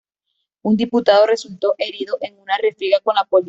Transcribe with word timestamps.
Un 0.63 0.77
diputado 0.77 1.27
resultó 1.27 1.75
herido 1.77 2.17
en 2.21 2.39
una 2.39 2.57
refriega 2.57 3.01
con 3.01 3.13
la 3.13 3.23
policía. 3.23 3.39